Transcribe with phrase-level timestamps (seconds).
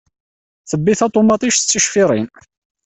[0.69, 2.27] Tebbi taṭumaṭict d ticfiṛin.